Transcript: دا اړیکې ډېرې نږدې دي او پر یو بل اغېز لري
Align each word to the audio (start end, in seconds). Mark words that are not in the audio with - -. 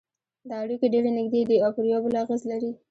دا 0.49 0.55
اړیکې 0.63 0.87
ډېرې 0.93 1.11
نږدې 1.17 1.41
دي 1.49 1.57
او 1.65 1.69
پر 1.75 1.83
یو 1.91 1.99
بل 2.05 2.13
اغېز 2.23 2.41
لري 2.51 2.71